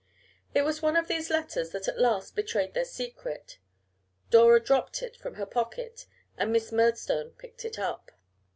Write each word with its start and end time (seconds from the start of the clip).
It 0.55 0.63
was 0.63 0.81
one 0.81 0.95
of 0.95 1.07
these 1.07 1.29
letters 1.29 1.69
that 1.69 1.87
at 1.87 1.99
last 1.99 2.35
betrayed 2.35 2.73
their 2.73 2.85
secret. 2.85 3.59
Dora 4.31 4.59
dropped 4.59 5.03
it 5.03 5.15
from 5.15 5.35
her 5.35 5.45
pocket 5.45 6.07
and 6.37 6.51
Miss 6.51 6.71
Murdstone 6.71 7.33
picked 7.37 7.63
it 7.65 7.77
up. 7.77 8.09